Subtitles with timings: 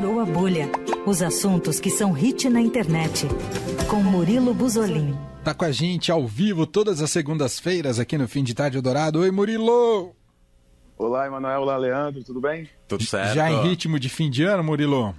[0.00, 0.66] Furou a Bolha.
[1.04, 3.28] Os assuntos que são hit na internet.
[3.86, 5.14] Com Murilo Buzolin.
[5.44, 9.20] Tá com a gente ao vivo todas as segundas-feiras aqui no Fim de Tarde Eldorado.
[9.20, 10.16] Oi, Murilo!
[10.96, 11.60] Olá, Emanuel.
[11.60, 12.24] Olá, Leandro.
[12.24, 12.66] Tudo bem?
[12.88, 13.34] Tudo certo.
[13.34, 15.14] Já em ritmo de fim de ano, Murilo?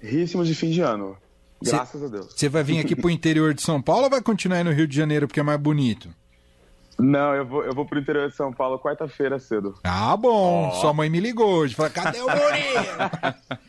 [0.00, 1.16] Ritmo de fim de ano.
[1.60, 2.32] Graças cê, a Deus.
[2.36, 4.86] Você vai vir aqui pro interior de São Paulo ou vai continuar aí no Rio
[4.86, 6.08] de Janeiro porque é mais bonito?
[6.96, 9.74] Não, eu vou, eu vou pro interior de São Paulo quarta-feira cedo.
[9.82, 10.68] Ah, bom.
[10.68, 10.80] Oh.
[10.80, 11.74] Sua mãe me ligou hoje.
[11.74, 13.58] Falou, cadê o Murilo?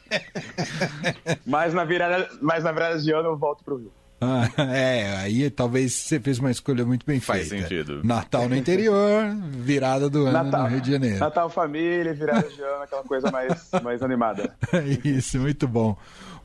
[1.45, 3.91] mas, na virada, mas na virada de ano eu volto pro Rio.
[4.21, 7.67] Ah, é, aí talvez você fez uma escolha muito bem Faz feita.
[7.67, 8.01] Faz sentido.
[8.03, 11.19] Natal no interior, virada do ano Natal, no Rio de Janeiro.
[11.19, 14.53] Natal família, virada de ano, aquela coisa mais, mais animada.
[15.05, 15.95] Isso, muito bom.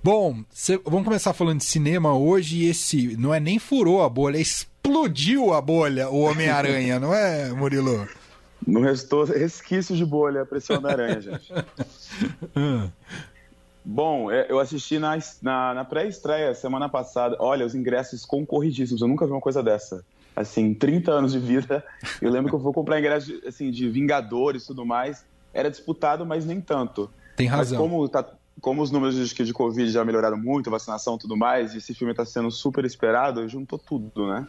[0.05, 4.09] Bom, cê, vamos começar falando de cinema hoje e esse não é nem furou a
[4.09, 8.07] bolha, é explodiu a bolha, o Homem-Aranha, não é, Murilo?
[8.67, 11.53] Não restou resquício de bolha para esse Homem-Aranha, gente.
[13.85, 17.37] Bom, é, eu assisti na, na, na pré-estreia semana passada.
[17.39, 19.03] Olha, os ingressos concorridíssimos.
[19.03, 20.05] Eu nunca vi uma coisa dessa.
[20.35, 21.85] Assim, 30 anos de vida.
[22.21, 25.25] Eu lembro que eu vou comprar ingresso de, assim, de Vingadores e tudo mais.
[25.53, 27.11] Era disputado, mas nem tanto.
[27.37, 27.79] Tem razão.
[27.79, 28.27] Mas como, tá,
[28.61, 31.95] como os números de, de Covid já melhoraram muito, vacinação e tudo mais, e esse
[31.95, 34.47] filme está sendo super esperado, juntou tudo, né?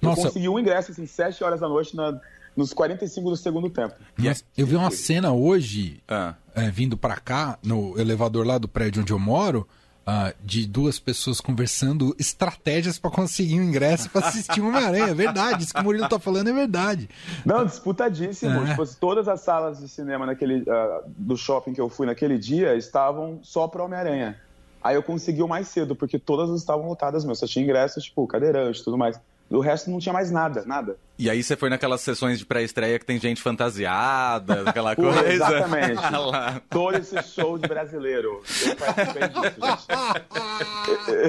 [0.00, 0.20] Nossa.
[0.20, 2.18] Eu consegui um ingresso, assim, 7 horas da noite na,
[2.56, 3.94] nos 45 do segundo tempo.
[4.18, 4.44] Yes.
[4.56, 6.34] Eu vi uma cena hoje, ah.
[6.54, 9.68] é, vindo para cá, no elevador lá do prédio onde eu moro,
[10.06, 15.08] uh, de duas pessoas conversando estratégias para conseguir um ingresso para assistir Homem-Aranha.
[15.08, 17.08] É verdade, isso que o Murilo tá falando é verdade.
[17.44, 18.64] Não, disputadíssimo.
[18.64, 18.70] É.
[18.70, 22.74] Tipo, todas as salas de cinema naquele, uh, do shopping que eu fui naquele dia
[22.76, 24.40] estavam só para Homem-Aranha.
[24.82, 27.34] Aí eu consegui o mais cedo, porque todas estavam lotadas mesmo.
[27.34, 29.18] Só tinha ingresso, tipo, cadeirante e tudo mais.
[29.48, 30.96] Do resto não tinha mais nada, nada.
[31.18, 35.32] E aí você foi naquelas sessões de pré-estreia que tem gente fantasiada, aquela coisa.
[35.32, 36.02] Exatamente.
[36.68, 38.42] Todo esse show de brasileiro.
[38.66, 39.56] Eu participei disso,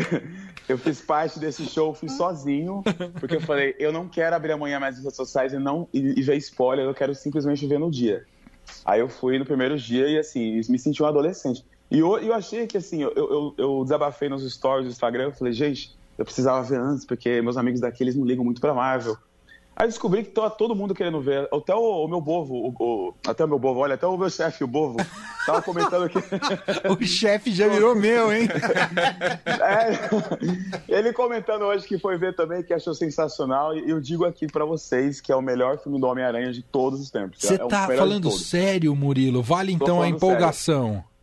[0.10, 0.48] gente.
[0.68, 2.84] Eu fiz parte desse show, fui sozinho,
[3.22, 6.22] porque eu falei, eu não quero abrir amanhã mais redes sociais e não e, e
[6.22, 8.26] ver spoiler, eu quero simplesmente ver no dia.
[8.84, 11.66] Aí eu fui no primeiro dia e assim, me senti um adolescente.
[11.90, 15.32] E eu, eu achei que assim, eu, eu, eu desabafei nos stories do Instagram, eu
[15.32, 18.74] falei, gente, eu precisava ver antes, porque meus amigos daqui eles não ligam muito pra
[18.74, 19.18] Marvel.
[19.80, 21.48] Aí descobri que tá todo mundo querendo ver.
[21.54, 24.28] Até o, o meu bovo, o, o, até o meu bovo, olha, até o meu
[24.28, 24.98] chefe, o bovo,
[25.46, 26.18] tava comentando que.
[26.90, 28.48] o chefe já virou meu, hein?
[29.46, 33.78] é, ele comentando hoje que foi ver também, que achou sensacional.
[33.78, 37.00] E eu digo aqui para vocês que é o melhor filme do Homem-Aranha de todos
[37.00, 37.38] os tempos.
[37.40, 39.44] Você é tá falando sério, Murilo?
[39.44, 40.88] Vale então a empolgação.
[40.88, 41.17] Sério.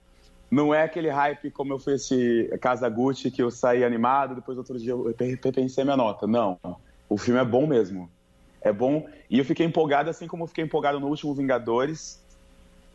[0.54, 4.56] Não é aquele hype como eu fui esse Casa Gucci, que eu saí animado, depois
[4.56, 6.28] outro dia eu repensei minha nota.
[6.28, 6.60] Não.
[7.08, 8.08] O filme é bom mesmo.
[8.60, 9.04] É bom.
[9.28, 12.22] E eu fiquei empolgado, assim como eu fiquei empolgado no último Vingadores,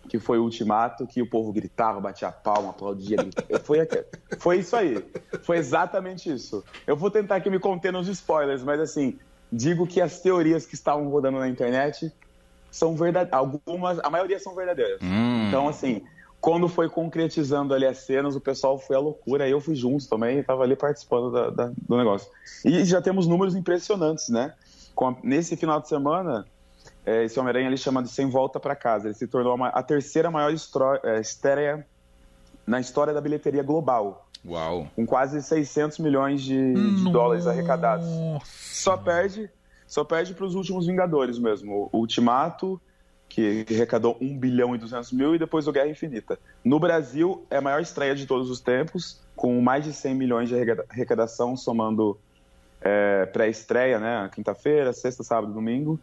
[0.07, 3.17] que foi o Ultimato, que o povo gritava, batia palma, aplaudia.
[3.65, 3.79] Foi,
[4.39, 5.05] foi isso aí.
[5.41, 6.63] Foi exatamente isso.
[6.87, 9.19] Eu vou tentar aqui me conter nos spoilers, mas assim,
[9.51, 12.09] digo que as teorias que estavam rodando na internet
[12.71, 13.37] são verdadeiras.
[13.37, 15.01] Algumas, a maioria são verdadeiras.
[15.01, 15.49] Hum.
[15.49, 16.01] Então, assim,
[16.41, 19.43] quando foi concretizando ali as cenas, o pessoal foi à loucura.
[19.43, 22.29] Aí eu fui junto também, estava ali participando da, da, do negócio.
[22.63, 24.53] E já temos números impressionantes, né?
[24.97, 26.45] A, nesse final de semana,
[27.05, 29.07] é, esse Homem-Aranha ali chama de Sem Volta para Casa.
[29.07, 30.53] Ele se tornou uma, a terceira maior
[31.03, 31.85] é, estreia
[32.65, 34.27] na história da bilheteria global.
[34.45, 34.87] Uau!
[34.95, 38.07] Com quase 600 milhões de, de dólares arrecadados.
[38.45, 39.49] Só perde,
[39.85, 41.89] só perde para os últimos Vingadores mesmo.
[41.91, 42.79] O Ultimato
[43.29, 46.37] que arrecadou 1 bilhão e 200 mil, e depois o Guerra Infinita.
[46.65, 50.49] No Brasil, é a maior estreia de todos os tempos, com mais de 100 milhões
[50.49, 50.55] de
[50.89, 52.17] arrecadação, somando
[52.81, 55.99] é, pré-estreia, né, quinta-feira, sexta, sábado, domingo.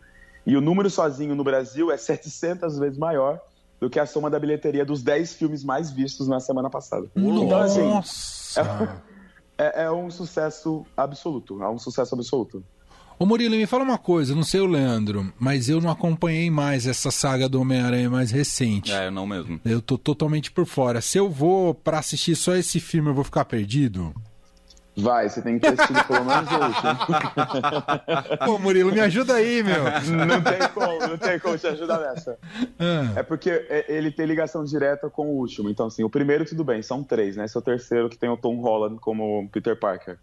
[0.47, 3.41] E o número sozinho no Brasil é 700 vezes maior
[3.81, 7.09] do que a soma da bilheteria dos 10 filmes mais vistos na semana passada.
[7.15, 7.91] Então, assim,
[9.59, 12.63] é, é um sucesso absoluto, é um sucesso absoluto.
[13.19, 16.87] Ô Murilo, me fala uma coisa, não sei o Leandro, mas eu não acompanhei mais
[16.87, 18.93] essa saga do Homem-Aranha mais recente.
[18.93, 19.59] É, não mesmo.
[19.65, 21.01] Eu tô totalmente por fora.
[21.01, 24.15] Se eu vou para assistir só esse filme, eu vou ficar perdido?
[24.99, 28.47] Vai, você tem que ter assistido pelo menos o último.
[28.47, 29.85] Pô, Murilo, me ajuda aí, meu.
[29.85, 32.39] Não tem como, não tem como te ajudar nessa.
[32.79, 33.13] Ah.
[33.17, 35.69] É porque é, ele tem ligação direta com o último.
[35.69, 37.45] Então, assim, o primeiro tudo bem, são três, né?
[37.45, 40.19] Esse é o terceiro que tem o Tom Holland como Peter Parker.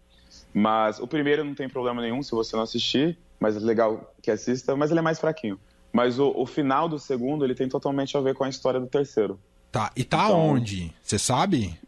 [0.52, 4.30] Mas o primeiro não tem problema nenhum se você não assistir, mas é legal que
[4.30, 5.58] assista, mas ele é mais fraquinho.
[5.92, 8.86] Mas o, o final do segundo, ele tem totalmente a ver com a história do
[8.86, 9.38] terceiro.
[9.70, 10.92] Tá, e tá então, onde?
[11.02, 11.78] Você sabe?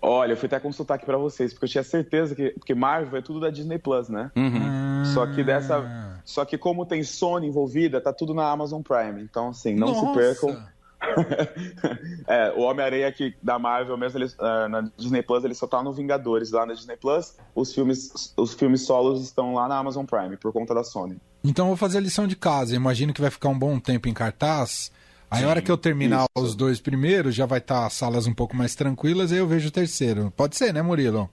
[0.00, 2.50] Olha, eu fui até consultar aqui para vocês, porque eu tinha certeza que.
[2.50, 4.32] Porque Marvel é tudo da Disney Plus, né?
[4.34, 5.04] Uhum.
[5.06, 6.20] Só que dessa.
[6.24, 9.22] Só que como tem Sony envolvida, tá tudo na Amazon Prime.
[9.22, 10.06] Então, assim, não Nossa.
[10.06, 10.62] se percam.
[12.26, 15.82] é, o Homem-Aranha aqui da Marvel mesmo, ele, uh, na Disney Plus, ele só tá
[15.82, 17.36] no Vingadores lá na Disney Plus.
[17.54, 21.16] Os filmes, os filmes solos estão lá na Amazon Prime, por conta da Sony.
[21.44, 22.74] Então eu vou fazer a lição de casa.
[22.74, 24.90] imagino que vai ficar um bom tempo em cartaz.
[25.30, 26.44] Aí a hora que eu terminar isso.
[26.44, 29.68] os dois primeiros, já vai estar tá salas um pouco mais tranquilas, aí eu vejo
[29.68, 30.30] o terceiro.
[30.36, 31.28] Pode ser, né, Murilo?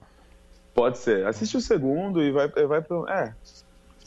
[0.74, 1.26] Pode ser.
[1.26, 3.06] Assiste o segundo e vai, vai pro.
[3.08, 3.34] É.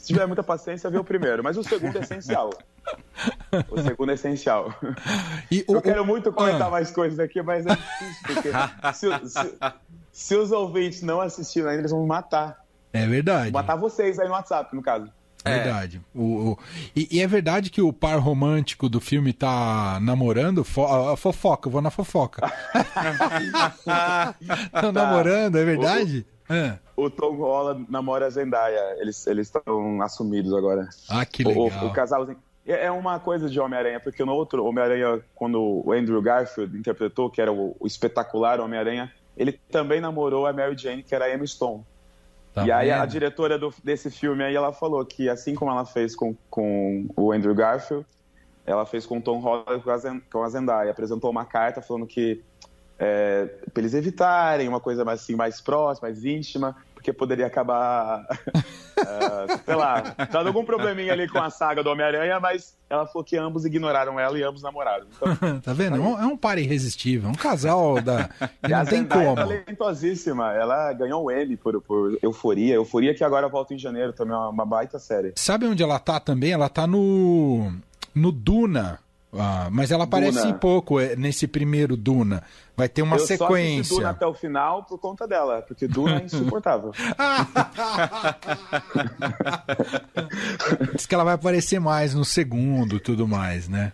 [0.04, 1.42] Se tiver muita paciência, vê o primeiro.
[1.42, 2.50] Mas o segundo é essencial.
[3.70, 4.74] O segundo é essencial.
[5.50, 6.70] E o, eu quero muito comentar ah.
[6.70, 8.50] mais coisas aqui, mas é difícil, porque
[8.92, 9.54] se, se,
[10.12, 12.62] se, os ouvintes não assistiram ainda, eles vão me matar.
[12.92, 13.50] É verdade.
[13.50, 15.10] Vou matar vocês aí no WhatsApp, no caso.
[15.42, 15.54] É.
[15.54, 16.02] Verdade.
[16.14, 16.58] O, o
[16.94, 20.62] e, e, é verdade que o par romântico do filme tá namorando?
[20.64, 22.46] Fo, a fofoca, eu vou na fofoca.
[22.74, 24.92] Estão tá.
[24.92, 26.26] namorando, é verdade?
[26.46, 26.78] O, é.
[26.96, 28.96] O Tom Holland namora a Zendaya.
[28.98, 30.88] Eles estão assumidos agora.
[31.08, 31.64] Ah, que legal.
[31.64, 32.38] O, o, o casalzinho.
[32.66, 37.28] É, é uma coisa de Homem-Aranha, porque no outro Homem-Aranha, quando o Andrew Garfield interpretou,
[37.30, 41.34] que era o, o espetacular Homem-Aranha, ele também namorou a Mary Jane, que era a
[41.34, 41.84] Emma Stone.
[42.54, 45.84] Tá e aí a diretora do, desse filme aí, ela falou que assim como ela
[45.84, 48.06] fez com, com o Andrew Garfield,
[48.64, 49.82] ela fez com o Tom Holland
[50.30, 50.90] com a Zendaya.
[50.90, 52.40] Apresentou uma carta falando que
[52.98, 58.22] é, para eles evitarem uma coisa mais, assim, mais próxima, mais íntima, porque poderia acabar,
[58.22, 63.22] uh, sei lá, dando algum probleminha ali com a saga do Homem-Aranha, mas ela falou
[63.22, 65.06] que ambos ignoraram ela e ambos namoraram.
[65.14, 65.96] Então, tá vendo?
[65.96, 66.00] Aí...
[66.00, 68.30] É um par irresistível, um casal da.
[68.66, 69.32] Não tem como.
[69.32, 70.54] É talentosíssima.
[70.54, 72.76] Ela ganhou o Emmy por, por Euforia.
[72.76, 75.34] Euforia que agora volta em janeiro também, é uma baita série.
[75.36, 76.52] Sabe onde ela tá também?
[76.52, 77.70] Ela tá no.
[78.14, 79.03] No Duna.
[79.36, 80.54] Ah, mas ela aparece Duna.
[80.54, 82.42] pouco é, nesse primeiro Duna.
[82.76, 83.84] Vai ter uma eu sequência.
[83.84, 86.92] Só Duna até o final por conta dela, porque Duna é insuportável.
[90.94, 93.92] Diz que ela vai aparecer mais no segundo tudo mais, né?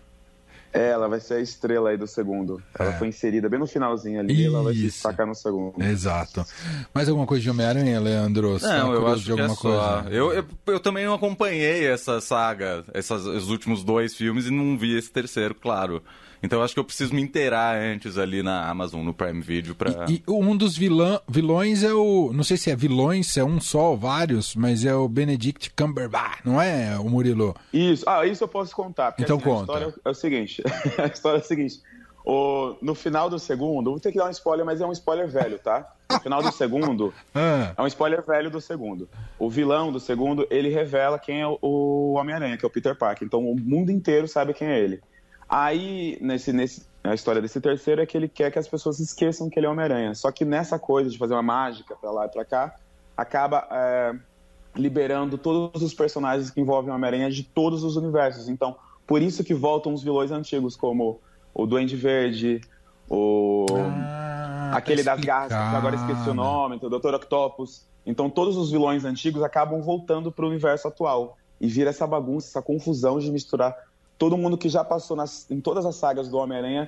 [0.73, 2.61] É, ela vai ser a estrela aí do segundo.
[2.77, 2.97] Ela é.
[2.97, 4.55] foi inserida bem no finalzinho ali, Isso.
[4.55, 5.81] ela vai se destacar no segundo.
[5.83, 6.45] Exato.
[6.93, 8.57] Mais alguma coisa de Homem-Aranha, Leandro?
[8.59, 10.09] Você não, eu acho de alguma que é coisa?
[10.09, 14.77] Eu, eu, eu, também não acompanhei essa saga, essas, os últimos dois filmes e não
[14.77, 16.01] vi esse terceiro, claro.
[16.43, 19.75] Então eu acho que eu preciso me inteirar antes ali na Amazon, no Prime Video.
[19.75, 20.05] Pra...
[20.09, 22.31] E, e um dos vilã, vilões é o.
[22.33, 25.71] Não sei se é vilões, se é um só ou vários, mas é o Benedict
[25.75, 27.55] Cumberbatch, não é, o Murilo?
[27.71, 29.11] Isso, ah, isso eu posso contar.
[29.11, 29.59] Porque, então assim, conta.
[29.59, 30.63] A história é o seguinte:
[30.97, 31.81] a história é o seguinte.
[32.23, 35.27] O, no final do segundo, vou ter que dar um spoiler, mas é um spoiler
[35.27, 35.91] velho, tá?
[36.11, 37.73] No final do segundo, ah.
[37.75, 39.09] é um spoiler velho do segundo.
[39.39, 43.25] O vilão do segundo, ele revela quem é o Homem-Aranha, que é o Peter Parker.
[43.25, 45.01] Então o mundo inteiro sabe quem é ele.
[45.51, 49.49] Aí, nesse, nesse, a história desse terceiro é que ele quer que as pessoas esqueçam
[49.49, 50.15] que ele é Homem-Aranha.
[50.15, 52.75] Só que nessa coisa de fazer uma mágica para lá e para cá,
[53.17, 54.15] acaba é,
[54.73, 58.47] liberando todos os personagens que envolvem o Homem-Aranha de todos os universos.
[58.47, 61.19] Então, por isso que voltam os vilões antigos, como
[61.53, 62.61] o Duende Verde,
[63.09, 67.15] o ah, tá aquele das garras, que agora esqueci o nome, o Dr.
[67.15, 67.85] Octopus.
[68.05, 71.37] Então, todos os vilões antigos acabam voltando para o universo atual.
[71.59, 73.75] E vira essa bagunça, essa confusão de misturar
[74.21, 76.87] todo mundo que já passou nas, em todas as sagas do Homem-Aranha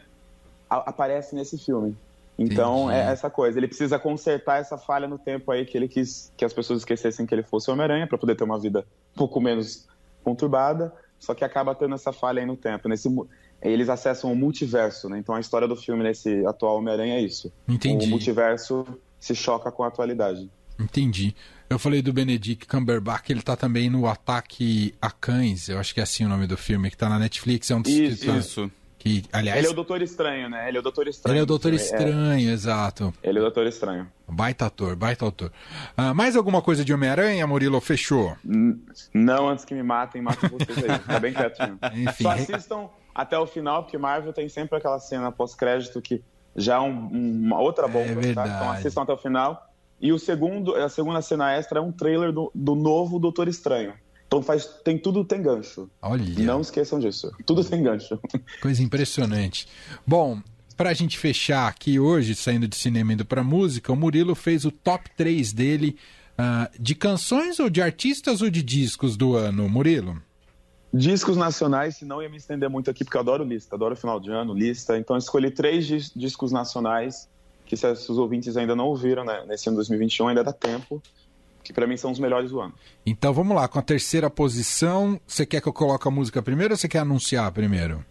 [0.70, 1.98] aparece nesse filme.
[2.38, 3.08] Então Entendi.
[3.08, 3.58] é essa coisa.
[3.58, 7.26] Ele precisa consertar essa falha no tempo aí que ele quis que as pessoas esquecessem
[7.26, 8.86] que ele fosse Homem-Aranha para poder ter uma vida
[9.16, 9.88] um pouco menos
[10.24, 10.94] conturbada.
[11.20, 12.88] Só que acaba tendo essa falha aí no tempo.
[12.88, 13.10] Nesse,
[13.64, 15.18] eles acessam o multiverso, né?
[15.18, 17.52] Então a história do filme nesse atual Homem-Aranha é isso.
[17.68, 18.06] Entendi.
[18.06, 18.86] O multiverso
[19.20, 20.52] se choca com a atualidade.
[20.80, 21.36] Entendi.
[21.70, 26.00] Eu falei do Benedict Cumberbatch, ele tá também no Ataque a Cães, eu acho que
[26.00, 28.72] é assim o nome do filme, que tá na Netflix, é um dos Isso, isso.
[29.00, 29.58] Que, aliás...
[29.58, 30.70] Ele é o Doutor Estranho, né?
[30.70, 31.34] Ele é o Doutor Estranho.
[31.34, 32.54] Ele é o Doutor Estranho, é.
[32.54, 33.14] exato.
[33.22, 34.08] Ele é o Doutor Estranho.
[34.26, 35.52] Baita ator, baita ator.
[35.98, 37.82] Uh, mais alguma coisa de Homem-Aranha, Murilo?
[37.82, 38.38] Fechou?
[39.14, 41.00] não, antes que me matem, matem vocês aí.
[41.00, 41.78] Tá bem quietinho.
[41.94, 42.24] Enfim.
[42.24, 46.24] Só assistam até o final, porque Marvel tem sempre aquela cena pós-crédito que
[46.56, 48.48] já é um, uma outra bomba, é tá?
[48.48, 49.73] Então assistam até o final.
[50.04, 53.94] E o segundo, a segunda cena extra é um trailer do, do novo Doutor Estranho.
[54.28, 55.90] Então faz, tem tudo tem gancho.
[56.02, 56.44] Olha.
[56.44, 57.32] Não esqueçam disso.
[57.46, 58.20] Tudo tem gancho.
[58.62, 59.66] Coisa impressionante.
[60.06, 60.42] Bom,
[60.76, 64.36] para a gente fechar aqui hoje, saindo de cinema e indo para música, o Murilo
[64.36, 65.98] fez o top 3 dele
[66.38, 70.22] uh, de canções ou de artistas ou de discos do ano, Murilo?
[70.94, 74.20] Discos nacionais, se não ia me estender muito aqui, porque eu adoro lista, adoro final
[74.20, 74.98] de ano, lista.
[74.98, 77.30] Então escolhi três discos nacionais
[77.66, 81.02] que se os ouvintes ainda não ouviram, né, nesse ano 2021 ainda dá tempo,
[81.64, 82.74] que para mim são os melhores do ano.
[83.06, 86.74] Então vamos lá, com a terceira posição, você quer que eu coloque a música primeiro
[86.74, 88.04] ou você quer anunciar primeiro?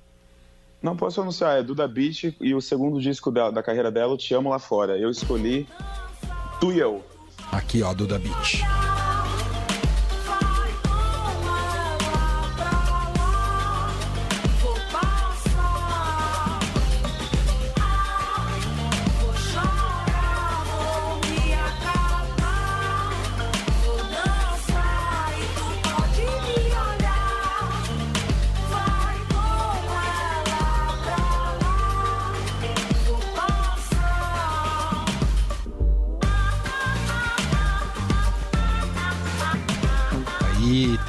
[0.82, 4.34] Não posso anunciar, é Duda Beat e o segundo disco da, da carreira dela, Te
[4.34, 4.98] Amo Lá Fora.
[4.98, 5.68] Eu escolhi
[6.58, 7.04] Tu e Eu.
[7.52, 8.62] Aqui, ó, Duda Beat.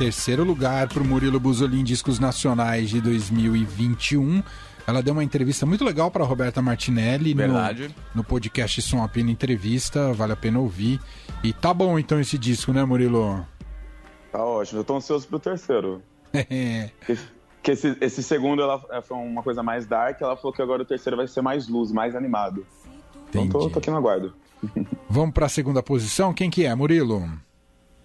[0.03, 4.43] Terceiro lugar para o Murilo Buzolin Discos Nacionais de 2021.
[4.85, 7.87] Ela deu uma entrevista muito legal para Roberta Martinelli Verdade.
[7.87, 10.99] No, no podcast Som a Pena Entrevista, vale a pena ouvir.
[11.41, 13.47] E tá bom então esse disco, né, Murilo?
[14.29, 16.01] Tá ótimo, eu tô ansioso pro terceiro.
[16.33, 17.17] que,
[17.63, 20.85] que esse, esse, segundo ela foi uma coisa mais dark, ela falou que agora o
[20.85, 22.67] terceiro vai ser mais luz, mais animado.
[23.29, 23.47] Entendi.
[23.47, 24.33] Então tô, tô aqui no aguardo.
[25.09, 26.33] Vamos para a segunda posição.
[26.33, 27.23] Quem que é, Murilo?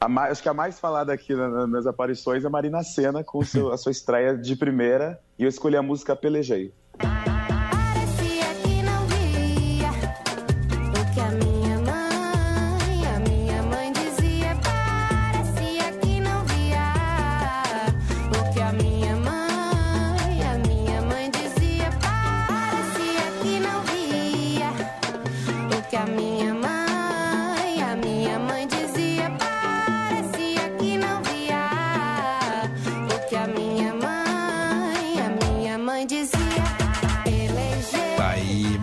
[0.07, 3.76] Mais, acho que a mais falada aqui nas aparições é Marina Senna, com seu, a
[3.76, 6.73] sua estreia de primeira, e eu escolhi a música Pelejei.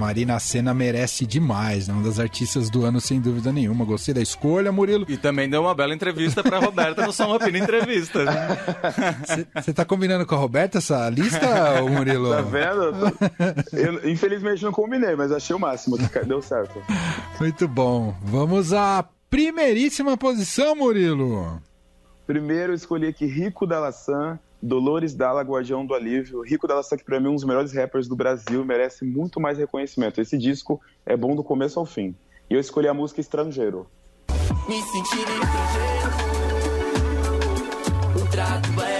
[0.05, 1.93] Marina Senna merece demais, né?
[1.95, 3.83] Uma das artistas do ano, sem dúvida nenhuma.
[3.83, 5.03] Gostei da escolha, Murilo.
[5.09, 8.19] E também deu uma bela entrevista pra Roberta no São Rapina Entrevista.
[9.55, 12.29] Você tá combinando com a Roberta essa lista, Murilo?
[12.29, 13.17] Tá vendo?
[13.73, 15.97] Eu, infelizmente não combinei, mas achei o máximo.
[16.27, 16.79] Deu certo.
[17.39, 18.15] Muito bom.
[18.21, 21.59] Vamos à primeiríssima posição, Murilo.
[22.25, 26.41] Primeiro eu escolhi aqui Rico da Laçã Dolores Dalla, Guardião do Alívio.
[26.41, 29.57] Rico Dalla que para mim é um dos melhores rappers do Brasil merece muito mais
[29.57, 30.19] reconhecimento.
[30.19, 32.15] Esse disco é bom do começo ao fim.
[32.49, 33.87] E eu escolhi a música Estrangeiro.
[34.67, 36.15] Me sentir estrangeiro,
[38.15, 38.94] o trato era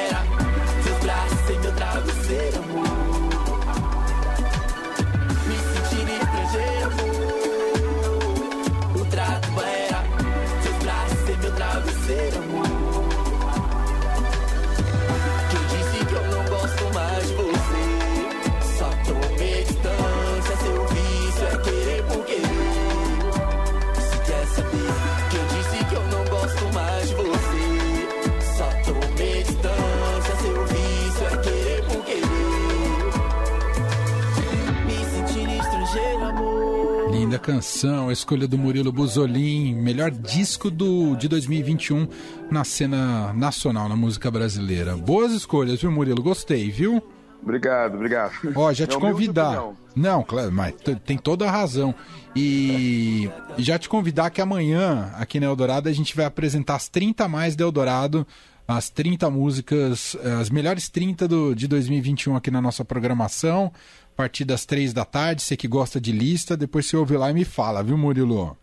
[37.46, 42.08] canção, a escolha do Murilo Buzolin, melhor disco do, de 2021
[42.50, 44.98] na cena nacional, na música brasileira.
[44.98, 46.24] Boas escolhas, viu, Murilo?
[46.24, 47.04] Gostei, viu?
[47.44, 48.34] Obrigado, obrigado.
[48.56, 49.64] Ó, já te convidar.
[49.96, 50.74] Não, claro, mas
[51.06, 51.94] tem toda a razão.
[52.36, 57.28] E já te convidar que amanhã, aqui na Eldorado, a gente vai apresentar as 30
[57.28, 58.26] mais de Eldorado
[58.68, 63.72] as 30 músicas, as melhores 30 do, de 2021 aqui na nossa programação
[64.14, 65.42] a partir das três da tarde.
[65.42, 68.58] Você que gosta de lista, depois você ouve lá e me fala, viu, Murilo?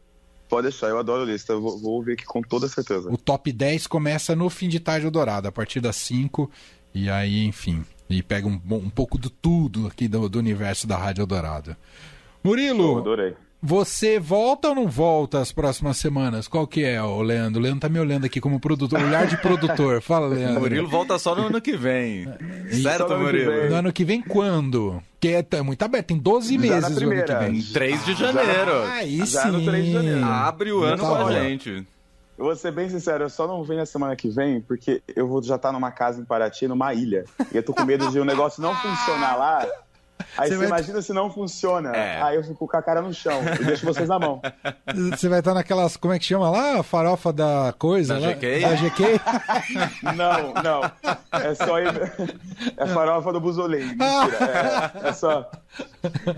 [0.49, 1.57] Pode deixar, eu adoro lista.
[1.57, 3.11] Vou, vou ouvir aqui com toda certeza.
[3.11, 6.51] O top 10 começa no fim de tarde dourado, a partir das 5.
[6.95, 10.97] E aí, enfim, e pega um, um pouco do tudo aqui do, do universo da
[10.97, 11.77] Rádio Dourado.
[12.45, 13.35] Murilo, eu adorei.
[13.65, 16.49] Você volta ou não volta as próximas semanas?
[16.49, 17.61] Qual que é, o Leandro?
[17.61, 20.03] O Leandro tá me olhando aqui como produtor, olhar de produtor.
[20.03, 20.63] Fala, Leandro.
[20.63, 22.27] Murilo volta só no ano que vem.
[22.83, 23.71] certo, Murilo?
[23.71, 25.01] No ano que vem quando?
[25.21, 27.63] Que é, tá muito aberto, tem 12 meses no ano que vem.
[27.63, 28.83] 3 de janeiro.
[28.83, 29.65] Ah, aí já sim.
[29.65, 30.25] 3 de janeiro.
[30.25, 31.87] Abre o ano tá com a gente.
[32.37, 35.29] Eu vou ser bem sincero, eu só não venho na semana que vem porque eu
[35.29, 37.25] vou já estar tá numa casa em Paraty, numa ilha.
[37.53, 39.69] E eu tô com medo de o um negócio não funcionar lá
[40.37, 41.91] Aí você, você imagina se não funciona.
[41.91, 42.23] É.
[42.23, 44.41] Aí eu fico com a cara no chão e deixo vocês na mão.
[45.11, 46.83] Você vai estar naquelas, como é que chama lá?
[46.83, 48.15] Farofa da coisa?
[48.15, 48.33] Da lá?
[48.35, 48.61] GK?
[48.61, 49.21] Da GK?
[50.17, 50.83] não, não.
[51.41, 51.79] É só.
[51.79, 53.85] É farofa do Buzolim.
[53.85, 54.93] Mentira.
[55.03, 55.51] É, é, só.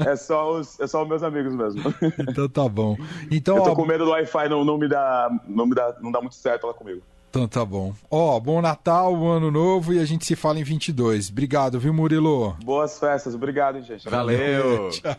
[0.07, 1.95] É só, os, é só os meus amigos mesmo.
[2.29, 2.97] Então tá bom.
[3.31, 3.75] Então, eu tô ó...
[3.75, 5.31] com medo do Wi-Fi não, não me dá.
[5.47, 5.95] Não me dá.
[6.01, 7.03] Não dá muito certo lá comigo.
[7.35, 7.93] Então tá bom.
[8.09, 11.31] Ó, bom Natal, bom ano novo e a gente se fala em 22.
[11.31, 12.57] Obrigado, viu, Murilo?
[12.65, 14.09] Boas festas, obrigado, gente.
[14.09, 14.39] Valeu.
[14.39, 14.91] Valeu.
[14.95, 15.17] Tchau.